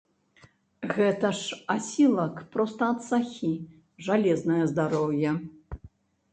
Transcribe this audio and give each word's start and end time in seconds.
Гэта 0.95 1.29
ж 1.39 1.57
асілак, 1.75 2.41
проста 2.57 2.81
ад 2.95 2.99
сахі, 3.11 3.53
жалезнае 4.09 4.61
здароўе. 4.73 5.39